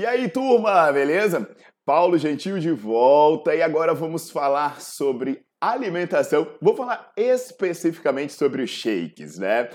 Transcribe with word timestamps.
E 0.00 0.06
aí, 0.06 0.30
turma, 0.30 0.90
beleza? 0.90 1.46
Paulo 1.84 2.16
Gentil 2.16 2.58
de 2.58 2.72
volta 2.72 3.54
e 3.54 3.60
agora 3.60 3.92
vamos 3.92 4.30
falar 4.30 4.80
sobre 4.80 5.42
alimentação. 5.60 6.46
Vou 6.58 6.74
falar 6.74 7.12
especificamente 7.18 8.32
sobre 8.32 8.62
os 8.62 8.70
shakes, 8.70 9.36
né? 9.36 9.68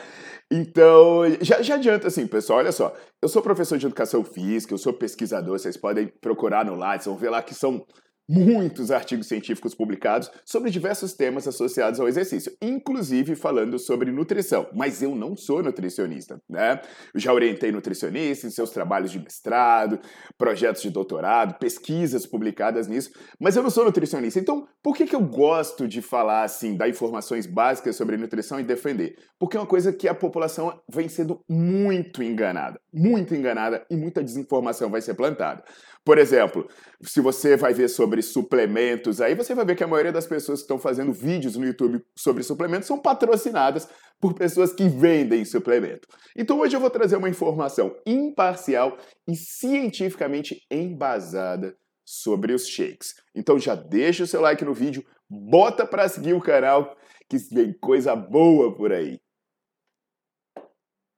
Então, 0.52 1.22
já, 1.42 1.62
já 1.62 1.76
adianta 1.76 2.08
assim, 2.08 2.26
pessoal, 2.26 2.58
olha 2.58 2.72
só. 2.72 2.92
Eu 3.22 3.30
sou 3.30 3.40
professor 3.40 3.78
de 3.78 3.86
educação 3.86 4.24
física, 4.24 4.74
eu 4.74 4.80
sou 4.80 4.94
pesquisador, 4.94 5.60
vocês 5.60 5.78
podem 5.78 6.08
procurar 6.08 6.66
no 6.66 6.74
Lattes, 6.74 7.06
vão 7.06 7.16
ver 7.16 7.30
lá 7.30 7.44
que 7.44 7.54
são 7.54 7.86
muitos 8.28 8.92
artigos 8.92 9.28
científicos 9.28 9.76
publicados 9.76 10.32
sobre 10.44 10.72
diversos 10.72 11.14
temas 11.14 11.48
associados 11.48 12.00
ao 12.00 12.08
exercício, 12.08 12.56
inclusive 12.62 13.36
falando 13.36 13.78
sobre 13.78 14.12
nutrição. 14.12 14.68
Mas 14.74 15.02
eu 15.02 15.16
não 15.16 15.36
sou 15.36 15.62
nutricionista, 15.62 16.42
né? 16.50 16.82
Eu 17.14 17.20
já 17.20 17.32
orientei 17.32 17.72
nutricionistas 17.72 18.52
em 18.52 18.56
seus 18.56 18.72
trabalhos 18.72 19.12
de 19.12 19.20
mestrado, 19.20 20.00
projetos 20.38 20.82
de 20.82 20.90
doutorado, 20.90 21.58
pesquisas 21.60 22.26
publicadas 22.26 22.88
nisso, 22.88 23.12
mas 23.40 23.56
eu 23.56 23.64
não 23.64 23.70
sou 23.70 23.86
nutricionista. 23.86 24.40
Então, 24.40 24.68
por 24.86 24.96
que, 24.96 25.08
que 25.08 25.16
eu 25.16 25.22
gosto 25.22 25.88
de 25.88 26.00
falar 26.00 26.44
assim, 26.44 26.78
dar 26.78 26.88
informações 26.88 27.48
básicas 27.48 27.96
sobre 27.96 28.18
nutrição 28.18 28.60
e 28.60 28.64
defender? 28.64 29.18
Porque 29.40 29.58
é 29.58 29.60
uma 29.60 29.66
coisa 29.66 29.92
que 29.92 30.08
a 30.08 30.14
população 30.14 30.80
vem 30.88 31.10
sendo 31.10 31.44
muito 31.50 32.22
enganada, 32.22 32.80
muito 32.94 33.34
enganada 33.34 33.84
e 33.90 33.96
muita 33.96 34.24
desinformação 34.24 34.92
vai 34.92 35.02
ser 35.02 35.16
plantada. 35.16 35.64
Por 36.06 36.20
exemplo, 36.20 36.70
se 37.02 37.20
você 37.20 37.58
vai 37.58 37.74
ver 37.74 37.88
sobre 37.88 38.22
suplementos, 38.22 39.22
aí 39.22 39.34
você 39.34 39.56
vai 39.56 39.66
ver 39.66 39.76
que 39.76 39.84
a 39.84 39.88
maioria 39.88 40.12
das 40.12 40.28
pessoas 40.28 40.60
que 40.60 40.66
estão 40.66 40.78
fazendo 40.78 41.12
vídeos 41.12 41.56
no 41.56 41.66
YouTube 41.66 42.06
sobre 42.16 42.44
suplementos 42.44 42.86
são 42.86 43.00
patrocinadas 43.00 43.90
por 44.22 44.36
pessoas 44.36 44.72
que 44.72 44.88
vendem 44.88 45.44
suplemento. 45.46 46.08
Então 46.38 46.60
hoje 46.60 46.76
eu 46.76 46.80
vou 46.80 46.92
trazer 46.92 47.16
uma 47.16 47.28
informação 47.28 47.96
imparcial 48.06 49.00
e 49.28 49.36
cientificamente 49.36 50.62
embasada 50.70 51.76
sobre 52.06 52.54
os 52.54 52.68
shakes. 52.68 53.16
Então 53.34 53.58
já 53.58 53.76
deixa 53.76 54.24
o 54.24 54.28
seu 54.28 54.42
like 54.42 54.64
no 54.64 54.74
vídeo, 54.74 55.04
bota 55.30 55.86
para 55.86 56.08
seguir 56.08 56.34
o 56.34 56.42
canal 56.42 56.96
que 57.30 57.38
vem 57.52 57.74
coisa 57.74 58.16
boa 58.16 58.76
por 58.76 58.94
aí. 58.94 59.20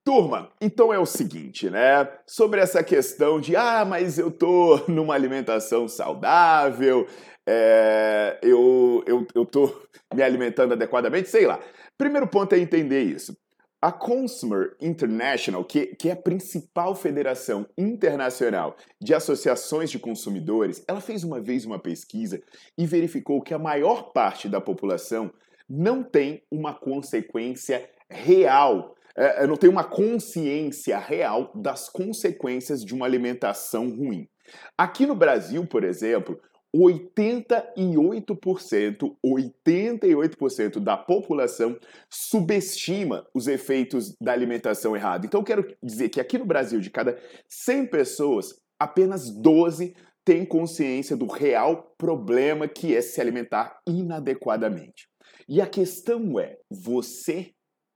Turma, 0.05 0.49
então 0.61 0.93
é 0.93 0.97
o 0.97 1.05
seguinte, 1.05 1.69
né? 1.69 2.09
Sobre 2.25 2.61
essa 2.61 2.81
questão 2.81 3.41
de, 3.41 3.57
ah, 3.57 3.83
mas 3.83 4.17
eu 4.17 4.31
tô 4.31 4.77
numa 4.87 5.13
alimentação 5.13 5.85
saudável, 5.85 7.05
é, 7.45 8.39
eu, 8.41 9.03
eu, 9.05 9.27
eu 9.35 9.45
tô 9.45 9.81
me 10.13 10.23
alimentando 10.23 10.71
adequadamente, 10.71 11.27
sei 11.27 11.45
lá. 11.45 11.59
Primeiro 11.97 12.25
ponto 12.25 12.55
é 12.55 12.59
entender 12.59 13.03
isso. 13.03 13.35
A 13.79 13.91
Consumer 13.91 14.75
International, 14.81 15.63
que, 15.63 15.87
que 15.95 16.09
é 16.09 16.13
a 16.13 16.15
principal 16.15 16.95
federação 16.95 17.67
internacional 17.77 18.75
de 18.99 19.13
associações 19.13 19.91
de 19.91 19.99
consumidores, 19.99 20.83
ela 20.87 20.99
fez 20.99 21.23
uma 21.23 21.39
vez 21.39 21.63
uma 21.63 21.77
pesquisa 21.77 22.41
e 22.75 22.87
verificou 22.87 23.41
que 23.41 23.53
a 23.53 23.59
maior 23.59 24.11
parte 24.11 24.49
da 24.49 24.59
população 24.59 25.31
não 25.69 26.03
tem 26.03 26.43
uma 26.49 26.73
consequência 26.73 27.87
real 28.09 28.95
é, 29.17 29.47
não 29.47 29.57
tem 29.57 29.67
uma 29.67 29.83
consciência 29.83 30.99
real 30.99 31.51
das 31.55 31.89
consequências 31.89 32.85
de 32.85 32.93
uma 32.93 33.07
alimentação 33.07 33.89
ruim. 33.89 34.29
Aqui 34.77 35.07
no 35.07 35.15
Brasil, 35.15 35.65
por 35.65 35.83
exemplo, 35.83 36.39
88%, 36.75 39.15
88% 39.25 40.79
da 40.79 40.97
população 40.97 41.77
subestima 42.09 43.25
os 43.33 43.47
efeitos 43.47 44.15
da 44.21 44.33
alimentação 44.33 44.95
errada. 44.95 45.25
Então, 45.25 45.41
eu 45.41 45.45
quero 45.45 45.75
dizer 45.81 46.09
que 46.09 46.19
aqui 46.19 46.37
no 46.37 46.45
Brasil, 46.45 46.79
de 46.79 46.89
cada 46.89 47.17
100 47.49 47.87
pessoas, 47.87 48.55
apenas 48.79 49.29
12 49.29 49.95
têm 50.25 50.45
consciência 50.45 51.15
do 51.15 51.25
real 51.25 51.93
problema 51.97 52.67
que 52.67 52.95
é 52.95 53.01
se 53.01 53.21
alimentar 53.21 53.79
inadequadamente. 53.87 55.07
E 55.47 55.61
a 55.61 55.65
questão 55.65 56.37
é: 56.37 56.57
você 56.69 57.51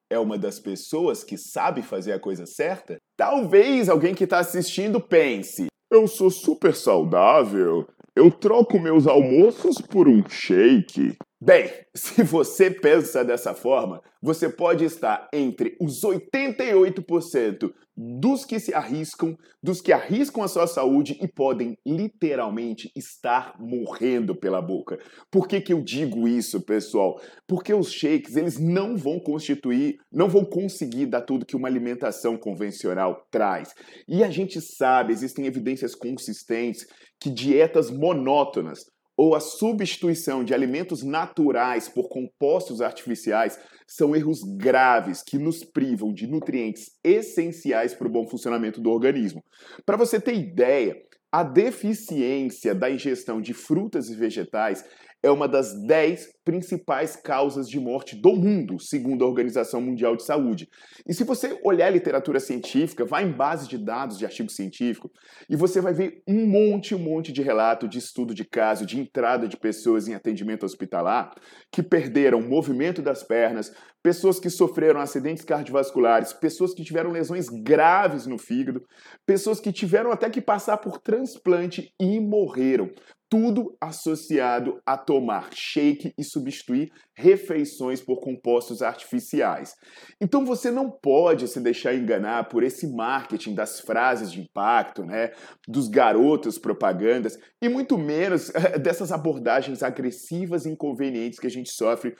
é 0.10 0.18
uma 0.18 0.38
das 0.38 0.60
pessoas 0.60 1.24
que 1.24 1.38
sabe 1.38 1.82
fazer 1.82 2.14
a 2.14 2.20
coisa 2.20 2.46
certa? 2.46 2.98
Talvez 3.18 3.90
alguém 3.90 4.16
que 4.16 4.24
está 4.24 4.40
assistindo 4.40 5.02
pense: 5.02 5.68
eu 5.92 6.08
sou 6.08 6.30
super 6.30 6.74
saudável, 6.74 7.86
eu 8.16 8.30
troco 8.30 8.80
meus 8.80 9.08
almoços 9.08 9.80
por 9.80 10.08
um 10.08 10.28
shake. 10.28 11.18
Bem, 11.44 11.72
se 11.96 12.22
você 12.22 12.70
pensa 12.70 13.26
dessa 13.26 13.56
forma, 13.56 14.00
você 14.22 14.48
pode 14.48 14.86
estar 14.86 15.28
entre 15.34 15.76
os 15.82 16.04
88% 16.04 17.74
dos 17.98 18.46
que 18.46 18.60
se 18.60 18.74
arriscam, 18.76 19.36
dos 19.62 19.82
que 19.82 19.92
arriscam 19.92 20.44
a 20.44 20.48
sua 20.48 20.68
saúde 20.68 21.18
e 21.20 21.28
podem 21.28 21.76
literalmente 21.86 22.92
estar 22.96 23.56
morrendo 23.60 24.36
pela 24.36 24.62
boca. 24.62 25.00
Por 25.32 25.48
que, 25.48 25.60
que 25.60 25.74
eu 25.74 25.82
digo 25.82 26.28
isso, 26.28 26.62
pessoal? 26.62 27.20
Porque 27.48 27.74
os 27.74 27.92
shakes, 27.92 28.36
eles 28.36 28.60
não 28.60 28.96
vão 28.96 29.20
constituir, 29.20 29.98
não 30.12 30.30
vão 30.30 30.46
conseguir 30.46 31.08
dar 31.08 31.22
tudo 31.22 31.46
que 31.46 31.56
uma 31.56 31.68
alimentação 31.68 32.38
convencional 32.38 33.26
traz. 33.32 33.74
E 34.08 34.24
a 34.24 34.30
gente 34.30 34.62
sabe, 34.62 35.12
existem 35.12 35.48
evidências 35.48 35.96
consistentes 35.96 36.86
que 37.20 37.32
dietas 37.32 37.90
monótonas 37.90 38.86
ou 39.22 39.36
a 39.36 39.40
substituição 39.40 40.44
de 40.44 40.52
alimentos 40.52 41.04
naturais 41.04 41.88
por 41.88 42.10
compostos 42.10 42.82
artificiais 42.82 43.60
são 43.86 44.16
erros 44.16 44.42
graves 44.42 45.22
que 45.22 45.38
nos 45.38 45.64
privam 45.64 46.12
de 46.12 46.26
nutrientes 46.26 46.98
essenciais 47.04 47.94
para 47.94 48.08
o 48.08 48.12
bom 48.12 48.28
funcionamento 48.28 48.82
do 48.82 48.90
organismo. 48.90 49.44
Para 49.86 49.96
você 49.96 50.20
ter 50.20 50.34
ideia, 50.34 51.00
a 51.32 51.44
deficiência 51.44 52.74
da 52.74 52.90
ingestão 52.90 53.40
de 53.40 53.54
frutas 53.54 54.10
e 54.10 54.16
vegetais 54.16 54.84
é 55.24 55.30
uma 55.30 55.48
das 55.48 55.74
10 55.74 56.30
principais 56.44 57.16
causas 57.16 57.70
de 57.70 57.80
morte 57.80 58.16
do 58.16 58.34
mundo, 58.34 58.80
segundo 58.80 59.24
a 59.24 59.28
Organização 59.28 59.80
Mundial 59.80 60.16
de 60.16 60.24
Saúde. 60.24 60.68
E 61.08 61.14
se 61.14 61.24
você 61.24 61.60
olhar 61.64 61.88
a 61.88 61.92
literatura 61.92 62.40
científica, 62.40 63.06
vá 63.06 63.22
em 63.22 63.32
base 63.32 63.68
de 63.68 63.78
dados 63.78 64.18
de 64.18 64.26
artigo 64.26 64.50
científico, 64.50 65.12
e 65.48 65.56
você 65.56 65.80
vai 65.80 65.94
ver 65.94 66.24
um 66.28 66.48
monte, 66.48 66.96
um 66.96 67.00
monte 67.00 67.32
de 67.32 67.44
relato 67.44 67.88
de 67.88 68.00
estudo 68.00 68.34
de 68.34 68.44
caso, 68.44 68.86
de 68.86 69.00
entrada 69.00 69.48
de 69.48 69.58
pessoas 69.58 70.08
em 70.08 70.16
atendimento 70.16 70.66
hospitalar 70.66 71.36
que 71.72 71.84
perderam 71.84 72.42
movimento 72.42 73.02
das 73.02 73.24
pernas, 73.24 73.72
pessoas 74.02 74.40
que 74.40 74.50
sofreram 74.50 75.00
acidentes 75.00 75.46
cardiovasculares, 75.46 76.34
pessoas 76.34 76.74
que 76.74 76.84
tiveram 76.84 77.12
lesões 77.12 77.48
graves 77.48 78.26
no 78.26 78.40
fígado, 78.40 78.84
pessoas 79.26 79.60
que 79.60 79.72
tiveram 79.72 80.12
até 80.12 80.30
que 80.30 80.42
passar 80.42 80.78
por 80.78 80.98
transplante 80.98 81.94
e 82.00 82.20
morreram 82.20 82.90
tudo 83.32 83.78
associado 83.80 84.82
a 84.86 84.98
tomar 84.98 85.52
shake 85.54 86.14
e 86.18 86.24
substituir 86.24 86.92
refeições 87.16 88.02
por 88.02 88.20
compostos 88.20 88.82
artificiais. 88.82 89.74
Então 90.20 90.46
você 90.46 90.70
não 90.70 90.92
pode 90.92 91.48
se 91.48 91.62
deixar 91.62 91.96
enganar 91.96 92.50
por 92.50 92.62
esse 92.62 92.94
marketing 92.94 93.56
das 93.56 93.80
frases 93.80 94.34
de 94.34 94.42
impacto, 94.42 95.06
né, 95.06 95.32
dos 95.66 95.88
garotos 95.88 96.60
propagandas 96.60 97.38
e 97.62 97.70
muito 97.70 97.98
menos 97.98 98.52
dessas 98.84 99.14
abordagens 99.14 99.82
agressivas 99.82 100.66
e 100.66 100.70
inconvenientes 100.70 101.40
que 101.40 101.48
a 101.48 101.52
gente 101.52 101.72
sofre 101.72 102.14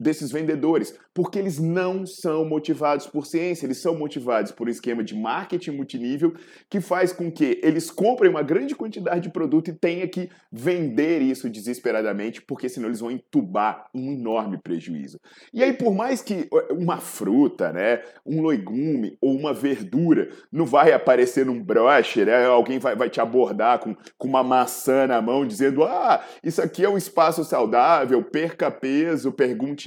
desses 0.00 0.32
vendedores, 0.32 0.94
porque 1.12 1.38
eles 1.38 1.58
não 1.58 2.06
são 2.06 2.42
motivados 2.44 3.06
por 3.06 3.26
ciência, 3.26 3.66
eles 3.66 3.78
são 3.78 3.94
motivados 3.94 4.50
por 4.50 4.66
um 4.66 4.70
esquema 4.70 5.04
de 5.04 5.14
marketing 5.14 5.72
multinível 5.72 6.32
que 6.70 6.80
faz 6.80 7.12
com 7.12 7.30
que 7.30 7.60
eles 7.62 7.90
comprem 7.90 8.30
uma 8.30 8.42
grande 8.42 8.74
quantidade 8.74 9.20
de 9.20 9.30
produto 9.30 9.68
e 9.68 9.74
tenha 9.74 10.08
que 10.08 10.30
vender 10.50 11.20
isso 11.20 11.50
desesperadamente, 11.50 12.40
porque 12.40 12.68
senão 12.68 12.88
eles 12.88 13.00
vão 13.00 13.10
entubar 13.10 13.90
um 13.94 14.12
enorme 14.12 14.56
prejuízo. 14.56 15.20
E 15.52 15.62
aí, 15.62 15.74
por 15.74 15.94
mais 15.94 16.22
que 16.22 16.48
uma 16.70 16.96
fruta, 16.96 17.70
né, 17.72 18.02
um 18.24 18.46
legume 18.46 19.18
ou 19.20 19.36
uma 19.36 19.52
verdura 19.52 20.30
não 20.50 20.64
vai 20.64 20.92
aparecer 20.92 21.44
num 21.44 21.62
broche, 21.62 22.24
né, 22.24 22.46
alguém 22.46 22.78
vai, 22.78 22.96
vai 22.96 23.10
te 23.10 23.20
abordar 23.20 23.80
com, 23.80 23.94
com 24.16 24.28
uma 24.28 24.42
maçã 24.42 25.06
na 25.06 25.20
mão 25.20 25.46
dizendo: 25.46 25.84
ah, 25.84 26.24
isso 26.42 26.62
aqui 26.62 26.84
é 26.84 26.88
um 26.88 26.96
espaço 26.96 27.44
saudável, 27.44 28.22
perca 28.22 28.70
peso, 28.70 29.32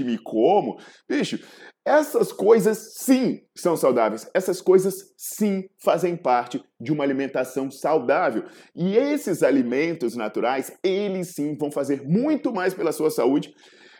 pergunte-me 0.04 0.18
como. 0.18 0.78
Bicho, 1.08 1.40
essas 1.86 2.32
coisas 2.32 2.96
sim 2.98 3.42
são 3.56 3.76
saudáveis. 3.76 4.30
Essas 4.34 4.62
coisas 4.62 5.14
sim 5.18 5.64
fazem 5.80 6.16
parte 6.16 6.64
de 6.80 6.92
uma 6.92 7.04
alimentação 7.04 7.72
saudável. 7.72 8.44
E 8.76 8.96
esses 8.96 9.42
alimentos 9.42 10.16
naturais, 10.16 10.72
eles 10.84 11.30
sim 11.30 11.58
vão 11.58 11.72
fazer 11.72 12.04
muito 12.04 12.54
mais 12.54 12.74
pela 12.74 12.92
sua 12.92 13.10
saúde 13.10 13.54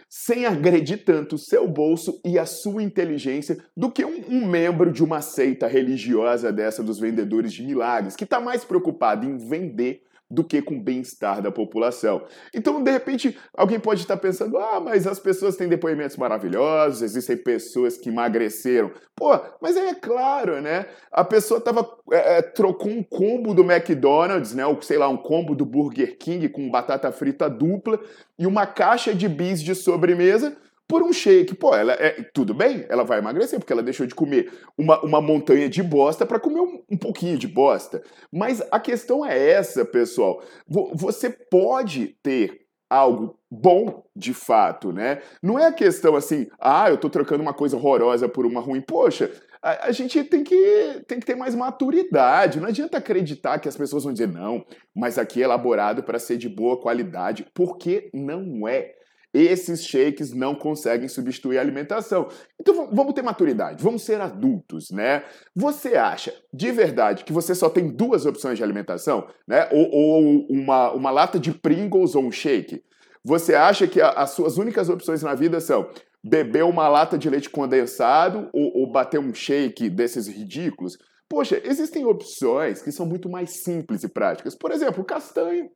sem 0.10 0.46
agredir 0.46 1.04
tanto 1.04 1.40
seu 1.40 1.68
bolso 1.68 2.22
e 2.24 2.38
a 2.38 2.46
sua 2.46 2.84
inteligência 2.84 3.58
do 3.76 3.92
que 3.92 4.06
um, 4.06 4.22
um, 4.30 4.46
membro 4.46 4.92
de 4.92 5.04
uma 5.04 5.22
seita 5.22 5.66
religiosa 5.66 6.54
dessa 6.54 6.84
dos 6.84 7.00
vendedores 7.00 7.52
de 7.52 7.64
milagres, 7.64 8.16
que 8.16 8.24
está 8.24 8.40
mais 8.40 8.64
preocupado 8.64 9.26
em 9.26 9.38
vender 9.38 10.04
do 10.34 10.44
que 10.44 10.62
com 10.62 10.76
o 10.76 10.82
bem-estar 10.82 11.42
da 11.42 11.52
população. 11.52 12.24
Então, 12.54 12.82
de 12.82 12.90
repente, 12.90 13.38
alguém 13.56 13.80
pode 13.80 14.02
estar 14.02 14.18
pensando: 14.18 14.58
ah, 14.58 14.80
mas 14.80 15.06
as 15.06 15.20
pessoas 15.20 15.56
têm 15.56 15.70
depoimentos 15.70 16.18
maravilhosos, 16.18 17.04
existem 17.04 17.38
pessoas 17.38 17.98
que 17.98 18.10
emagreceram. 18.10 18.92
Pô, 19.16 19.40
mas 19.62 19.78
é 19.78 19.94
claro, 19.94 20.60
né? 20.60 20.88
A 21.12 21.24
pessoa 21.24 21.62
tava, 21.62 21.88
é, 22.12 22.40
é, 22.40 22.42
trocou 22.42 22.92
um 22.92 23.04
combo 23.04 23.54
do 23.54 23.64
McDonald's, 23.64 24.56
né? 24.56 24.66
Ou 24.66 24.82
sei 24.82 24.98
lá, 24.98 25.08
um 25.08 25.18
combo 25.18 25.54
do 25.54 25.66
Burger 25.66 26.18
King 26.18 26.50
com 26.50 26.72
batata 26.72 27.12
frita 27.12 27.48
dupla 27.48 28.00
e 28.40 28.48
uma 28.48 28.66
caixa 28.66 29.14
de 29.14 29.30
bis 29.30 29.62
de 29.62 29.76
sobremesa 29.76 30.58
por 30.94 31.02
um 31.02 31.12
shake. 31.12 31.56
Pô, 31.56 31.74
ela 31.74 31.94
é 31.94 32.22
tudo 32.22 32.54
bem, 32.54 32.86
ela 32.88 33.04
vai 33.04 33.18
emagrecer 33.18 33.58
porque 33.58 33.74
ela 33.74 33.82
deixou 33.82 34.06
de 34.06 34.14
comer 34.14 34.54
uma, 34.78 35.02
uma 35.02 35.20
montanha 35.20 35.68
de 35.68 35.82
bosta 35.82 36.24
para 36.24 36.40
comer 36.40 36.60
um, 36.60 36.84
um, 36.88 36.96
pouquinho 36.96 37.36
de 37.36 37.48
bosta. 37.48 38.04
Mas 38.32 38.62
a 38.70 38.80
questão 38.80 39.26
é 39.26 39.36
essa, 39.36 39.84
pessoal. 39.84 40.44
Você 40.68 41.32
pode 41.32 42.16
ter 42.22 42.62
algo 42.88 43.40
bom 43.50 44.04
de 44.16 44.36
fato, 44.36 44.92
né? 44.92 45.24
Não 45.42 45.58
é 45.58 45.66
a 45.66 45.74
questão 45.74 46.16
assim, 46.16 46.46
ah, 46.60 46.92
eu 46.92 46.98
tô 46.98 47.10
trocando 47.10 47.42
uma 47.42 47.56
coisa 47.56 47.76
horrorosa 47.76 48.30
por 48.30 48.46
uma 48.46 48.62
ruim. 48.62 48.80
Poxa, 48.80 49.32
a, 49.64 49.88
a 49.88 49.92
gente 49.92 50.24
tem 50.24 50.44
que, 50.44 51.02
tem 51.08 51.20
que 51.20 51.26
ter 51.26 51.36
mais 51.36 51.56
maturidade. 51.56 52.60
Não 52.60 52.68
adianta 52.68 53.00
acreditar 53.00 53.58
que 53.58 53.68
as 53.68 53.76
pessoas 53.76 54.04
vão 54.04 54.14
dizer, 54.14 54.28
não, 54.28 54.64
mas 54.96 55.18
aqui 55.18 55.42
é 55.42 55.46
elaborado 55.46 56.04
para 56.04 56.20
ser 56.20 56.38
de 56.38 56.48
boa 56.48 56.80
qualidade, 56.80 57.48
porque 57.52 58.12
não 58.14 58.68
é 58.68 58.94
esses 59.34 59.84
shakes 59.84 60.32
não 60.32 60.54
conseguem 60.54 61.08
substituir 61.08 61.58
a 61.58 61.62
alimentação. 61.62 62.28
Então 62.60 62.90
vamos 62.92 63.14
ter 63.14 63.24
maturidade, 63.24 63.84
vamos 63.84 64.04
ser 64.04 64.22
adultos, 64.22 64.92
né? 64.92 65.24
Você 65.56 65.96
acha 65.96 66.34
de 66.54 66.72
verdade 66.72 67.24
que 67.24 67.34
você 67.34 67.56
só 67.56 67.70
tem 67.70 67.88
duas 67.88 68.26
opções 68.26 68.58
de 68.58 68.64
alimentação, 68.64 69.28
né? 69.48 69.68
Ou, 69.72 69.90
ou 69.92 70.48
uma, 70.50 70.92
uma 70.92 71.12
lata 71.12 71.40
de 71.40 71.52
Pringles 71.52 72.14
ou 72.14 72.24
um 72.24 72.32
shake? 72.32 72.84
Você 73.26 73.56
acha 73.56 73.88
que 73.88 74.02
a, 74.02 74.10
as 74.10 74.32
suas 74.32 74.58
únicas 74.58 74.90
opções 74.90 75.24
na 75.24 75.34
vida 75.34 75.60
são 75.60 75.90
beber 76.24 76.64
uma 76.64 76.88
lata 76.88 77.18
de 77.18 77.30
leite 77.30 77.50
condensado 77.50 78.50
ou, 78.54 78.82
ou 78.82 78.92
bater 78.92 79.20
um 79.20 79.34
shake 79.34 79.90
desses 79.90 80.28
ridículos? 80.28 80.98
Poxa, 81.28 81.60
existem 81.64 82.06
opções 82.06 82.82
que 82.82 82.92
são 82.92 83.06
muito 83.08 83.28
mais 83.28 83.64
simples 83.64 84.04
e 84.04 84.08
práticas. 84.08 84.54
Por 84.56 84.72
exemplo, 84.72 85.04
castanho. 85.04 85.70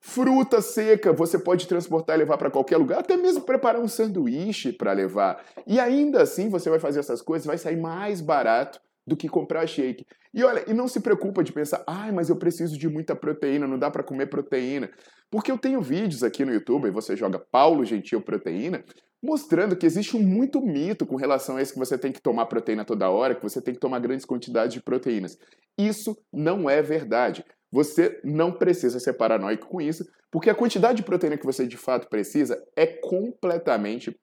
Fruta 0.00 0.62
seca 0.62 1.12
você 1.12 1.38
pode 1.38 1.68
transportar 1.68 2.16
e 2.16 2.20
levar 2.20 2.38
para 2.38 2.50
qualquer 2.50 2.78
lugar, 2.78 3.00
até 3.00 3.16
mesmo 3.16 3.42
preparar 3.42 3.80
um 3.80 3.88
sanduíche 3.88 4.72
para 4.72 4.92
levar. 4.92 5.44
E 5.66 5.78
ainda 5.78 6.22
assim 6.22 6.48
você 6.48 6.70
vai 6.70 6.80
fazer 6.80 7.00
essas 7.00 7.20
coisas, 7.20 7.46
vai 7.46 7.58
sair 7.58 7.76
mais 7.76 8.20
barato 8.20 8.80
do 9.06 9.16
que 9.16 9.28
comprar 9.28 9.66
shake. 9.66 10.06
E 10.32 10.42
olha, 10.42 10.64
e 10.68 10.72
não 10.72 10.88
se 10.88 11.00
preocupa 11.00 11.42
de 11.42 11.52
pensar, 11.52 11.82
ai, 11.86 12.12
mas 12.12 12.30
eu 12.30 12.36
preciso 12.36 12.78
de 12.78 12.88
muita 12.88 13.14
proteína, 13.14 13.66
não 13.66 13.78
dá 13.78 13.90
para 13.90 14.02
comer 14.02 14.26
proteína. 14.26 14.88
Porque 15.30 15.50
eu 15.50 15.58
tenho 15.58 15.80
vídeos 15.80 16.22
aqui 16.22 16.44
no 16.44 16.52
YouTube, 16.52 16.86
e 16.86 16.90
você 16.90 17.16
joga 17.16 17.38
Paulo 17.38 17.84
Gentil 17.84 18.20
Proteína, 18.20 18.84
mostrando 19.22 19.76
que 19.76 19.84
existe 19.84 20.16
um 20.16 20.22
muito 20.22 20.60
mito 20.60 21.04
com 21.04 21.16
relação 21.16 21.56
a 21.56 21.62
isso 21.62 21.72
que 21.72 21.78
você 21.78 21.98
tem 21.98 22.12
que 22.12 22.22
tomar 22.22 22.46
proteína 22.46 22.84
toda 22.84 23.10
hora, 23.10 23.34
que 23.34 23.42
você 23.42 23.60
tem 23.60 23.74
que 23.74 23.80
tomar 23.80 23.98
grandes 23.98 24.24
quantidades 24.24 24.72
de 24.74 24.82
proteínas. 24.82 25.36
Isso 25.76 26.16
não 26.32 26.70
é 26.70 26.80
verdade. 26.80 27.44
Você 27.72 28.20
não 28.24 28.52
precisa 28.52 28.98
ser 28.98 29.14
paranoico 29.14 29.68
com 29.68 29.80
isso, 29.80 30.04
porque 30.30 30.50
a 30.50 30.54
quantidade 30.54 30.98
de 30.98 31.02
proteína 31.02 31.38
que 31.38 31.46
você 31.46 31.66
de 31.66 31.76
fato 31.76 32.08
precisa 32.08 32.60
é 32.76 32.86
completamente 32.86 34.14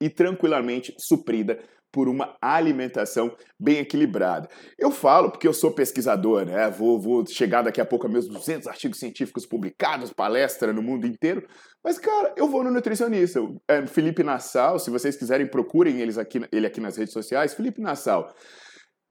e 0.00 0.08
tranquilamente 0.08 0.94
suprida 0.98 1.58
por 1.92 2.08
uma 2.08 2.36
alimentação 2.40 3.34
bem 3.58 3.78
equilibrada. 3.78 4.48
Eu 4.78 4.90
falo 4.90 5.30
porque 5.30 5.48
eu 5.48 5.52
sou 5.52 5.72
pesquisador, 5.72 6.44
né? 6.44 6.70
Vou, 6.70 7.00
vou 7.00 7.26
chegar 7.26 7.62
daqui 7.62 7.80
a 7.80 7.84
pouco 7.84 8.06
a 8.06 8.08
meus 8.08 8.28
200 8.28 8.68
artigos 8.68 8.98
científicos 8.98 9.44
publicados, 9.44 10.12
palestra 10.12 10.72
no 10.72 10.82
mundo 10.82 11.06
inteiro. 11.06 11.46
Mas, 11.82 11.98
cara, 11.98 12.32
eu 12.36 12.48
vou 12.48 12.62
no 12.62 12.70
nutricionista. 12.70 13.40
É, 13.66 13.86
Felipe 13.86 14.22
Nassau, 14.22 14.78
se 14.78 14.90
vocês 14.90 15.16
quiserem, 15.16 15.46
procurem 15.46 16.00
eles 16.00 16.16
aqui, 16.16 16.40
ele 16.52 16.66
aqui 16.66 16.80
nas 16.80 16.96
redes 16.96 17.12
sociais. 17.12 17.54
Felipe 17.54 17.80
Nassau. 17.80 18.32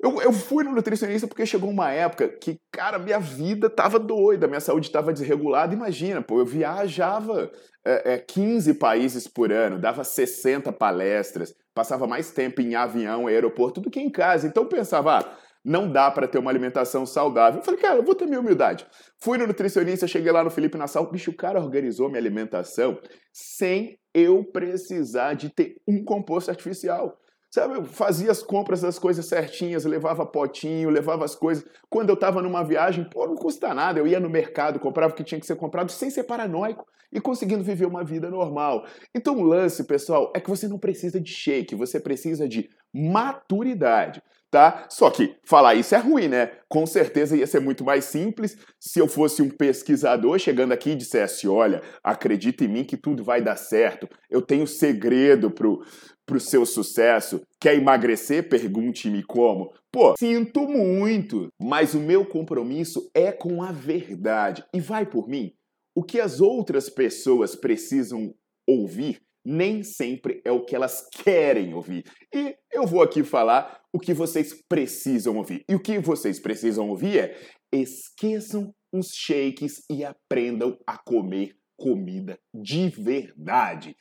Eu, 0.01 0.21
eu 0.21 0.31
fui 0.31 0.63
no 0.63 0.71
nutricionista 0.71 1.27
porque 1.27 1.45
chegou 1.45 1.69
uma 1.69 1.91
época 1.91 2.29
que, 2.29 2.57
cara, 2.71 2.97
minha 2.97 3.19
vida 3.19 3.69
tava 3.69 3.99
doida, 3.99 4.47
minha 4.47 4.61
saúde 4.61 4.89
tava 4.89 5.11
desregulada. 5.11 5.73
Imagina, 5.73 6.21
pô, 6.21 6.39
eu 6.39 6.45
viajava 6.45 7.51
é, 7.85 8.13
é, 8.13 8.17
15 8.17 8.75
países 8.75 9.27
por 9.27 9.51
ano, 9.51 9.77
dava 9.77 10.05
60 10.05 10.71
palestras, 10.71 11.53
passava 11.73 12.07
mais 12.07 12.31
tempo 12.31 12.61
em 12.61 12.75
avião, 12.75 13.27
aeroporto 13.27 13.81
do 13.81 13.89
que 13.89 13.99
em 13.99 14.09
casa. 14.09 14.47
Então 14.47 14.63
eu 14.63 14.69
pensava, 14.69 15.19
ah, 15.19 15.37
não 15.65 15.91
dá 15.91 16.09
para 16.09 16.29
ter 16.29 16.37
uma 16.39 16.49
alimentação 16.49 17.05
saudável. 17.05 17.59
Eu 17.59 17.65
falei, 17.65 17.79
cara, 17.79 17.97
eu 17.97 18.03
vou 18.03 18.15
ter 18.15 18.25
minha 18.25 18.39
humildade. 18.39 18.87
Fui 19.21 19.37
no 19.37 19.45
nutricionista, 19.45 20.07
cheguei 20.07 20.31
lá 20.31 20.43
no 20.43 20.49
Felipe 20.49 20.77
Nassau, 20.77 21.11
bicho, 21.11 21.31
o 21.31 21.35
cara 21.35 21.59
organizou 21.59 22.07
minha 22.07 22.21
alimentação 22.21 22.97
sem 23.33 23.99
eu 24.13 24.45
precisar 24.45 25.33
de 25.33 25.49
ter 25.49 25.75
um 25.85 26.03
composto 26.03 26.49
artificial. 26.49 27.19
Sabe, 27.51 27.83
fazia 27.87 28.29
as 28.29 28.43
compras 28.43 28.81
das 28.81 28.99
coisas 28.99 29.25
certinhas, 29.25 29.83
levava 29.83 30.23
potinho, 30.23 30.89
levava 30.89 31.25
as 31.25 31.33
coisas. 31.33 31.65
Quando 31.89 32.09
eu 32.09 32.13
estava 32.13 32.43
numa 32.43 32.63
viagem, 32.63 33.03
pô, 33.09 33.25
não 33.25 33.35
custa 33.35 33.73
nada. 33.73 33.99
Eu 33.99 34.05
ia 34.05 34.19
no 34.19 34.29
mercado, 34.29 34.79
comprava 34.79 35.13
o 35.13 35.15
que 35.15 35.23
tinha 35.23 35.39
que 35.39 35.47
ser 35.47 35.55
comprado 35.55 35.91
sem 35.91 36.11
ser 36.11 36.23
paranoico 36.23 36.85
e 37.11 37.19
conseguindo 37.19 37.63
viver 37.63 37.87
uma 37.87 38.03
vida 38.03 38.29
normal. 38.29 38.85
Então 39.15 39.35
o 39.37 39.43
lance, 39.43 39.83
pessoal, 39.83 40.31
é 40.35 40.39
que 40.39 40.49
você 40.49 40.67
não 40.67 40.77
precisa 40.77 41.19
de 41.19 41.31
shake, 41.31 41.73
você 41.73 41.99
precisa 41.99 42.47
de 42.47 42.69
maturidade 42.93 44.21
tá? 44.51 44.87
Só 44.89 45.09
que 45.09 45.35
falar 45.43 45.75
isso 45.75 45.95
é 45.95 45.97
ruim, 45.97 46.27
né? 46.27 46.51
Com 46.67 46.85
certeza 46.85 47.37
ia 47.37 47.47
ser 47.47 47.59
muito 47.59 47.83
mais 47.83 48.05
simples 48.05 48.57
se 48.79 48.99
eu 48.99 49.07
fosse 49.07 49.41
um 49.41 49.49
pesquisador 49.49 50.39
chegando 50.39 50.71
aqui 50.71 50.91
e 50.91 50.95
dissesse: 50.95 51.47
olha, 51.47 51.81
acredita 52.03 52.63
em 52.63 52.67
mim 52.67 52.83
que 52.83 52.97
tudo 52.97 53.23
vai 53.23 53.41
dar 53.41 53.55
certo, 53.55 54.07
eu 54.29 54.41
tenho 54.41 54.65
segredo 54.65 55.51
pro, 55.51 55.83
pro 56.25 56.39
seu 56.39 56.65
sucesso. 56.65 57.41
Quer 57.59 57.75
emagrecer? 57.75 58.49
Pergunte-me 58.49 59.23
como. 59.23 59.73
Pô, 59.91 60.15
sinto 60.17 60.67
muito, 60.67 61.49
mas 61.59 61.93
o 61.93 61.99
meu 61.99 62.25
compromisso 62.25 63.09
é 63.13 63.31
com 63.31 63.63
a 63.63 63.71
verdade. 63.71 64.63
E 64.73 64.79
vai 64.79 65.05
por 65.05 65.27
mim. 65.27 65.53
O 65.95 66.03
que 66.03 66.19
as 66.19 66.39
outras 66.39 66.89
pessoas 66.89 67.55
precisam 67.55 68.33
ouvir 68.67 69.19
nem 69.45 69.83
sempre 69.83 70.41
é 70.45 70.51
o 70.51 70.63
que 70.63 70.75
elas 70.75 71.07
querem 71.23 71.73
ouvir. 71.73 72.03
E 72.33 72.55
eu 72.71 72.85
vou 72.85 73.01
aqui 73.01 73.23
falar 73.23 73.81
o 73.93 73.99
que 73.99 74.13
vocês 74.13 74.53
precisam 74.67 75.37
ouvir. 75.37 75.63
E 75.67 75.75
o 75.75 75.79
que 75.79 75.99
vocês 75.99 76.39
precisam 76.39 76.89
ouvir 76.89 77.19
é: 77.19 77.37
esqueçam 77.71 78.73
os 78.93 79.11
shakes 79.13 79.83
e 79.89 80.03
aprendam 80.03 80.77
a 80.85 80.97
comer 80.97 81.55
comida 81.77 82.37
de 82.53 82.89
verdade. 82.89 83.95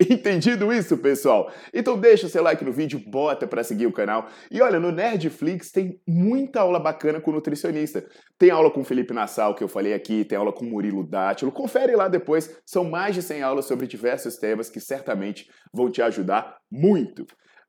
Entendido 0.10 0.72
isso, 0.72 0.98
pessoal? 0.98 1.52
Então 1.72 1.98
deixa 1.98 2.28
seu 2.28 2.42
like 2.42 2.64
no 2.64 2.72
vídeo, 2.72 3.00
bota 3.06 3.46
para 3.46 3.62
seguir 3.62 3.86
o 3.86 3.92
canal. 3.92 4.28
E 4.50 4.60
olha, 4.60 4.80
no 4.80 4.90
Nerdflix 4.90 5.70
tem 5.70 6.00
muita 6.06 6.60
aula 6.60 6.80
bacana 6.80 7.20
com 7.20 7.30
nutricionista. 7.30 8.04
Tem 8.36 8.50
aula 8.50 8.70
com 8.70 8.84
Felipe 8.84 9.14
Nassau, 9.14 9.54
que 9.54 9.62
eu 9.62 9.68
falei 9.68 9.94
aqui, 9.94 10.24
tem 10.24 10.36
aula 10.36 10.52
com 10.52 10.64
Murilo 10.64 11.08
Dátilo. 11.08 11.52
Confere 11.52 11.94
lá 11.94 12.08
depois, 12.08 12.60
são 12.66 12.84
mais 12.84 13.14
de 13.14 13.22
100 13.22 13.42
aulas 13.42 13.66
sobre 13.66 13.86
diversos 13.86 14.36
temas 14.36 14.68
que 14.68 14.80
certamente 14.80 15.48
vão 15.72 15.90
te 15.90 16.02
ajudar 16.02 16.56
muito. 16.70 17.24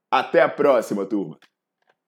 Até 0.09 0.41
a 0.41 0.49
próxima, 0.49 1.05
turma! 1.05 1.37